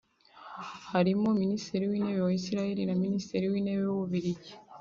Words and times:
harimo 0.91 1.27
Minisitiri 1.41 1.83
w’Intebe 1.91 2.21
wa 2.25 2.33
Isiraheli 2.39 2.83
na 2.85 2.95
Minisitiri 3.03 3.45
w’Intebe 3.51 3.83
w’Ububiligi 3.85 4.51